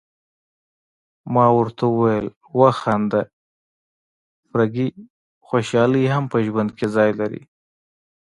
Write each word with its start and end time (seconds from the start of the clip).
ما 1.33 1.45
ورته 1.57 1.83
وویل: 1.89 2.27
وخانده 2.59 3.21
فرګي، 4.49 4.87
خوشالي 5.47 6.03
هم 6.13 6.23
په 6.31 6.37
ژوند 6.45 6.69
کي 6.77 6.85
ځای 6.95 7.09
لري. 7.19 7.43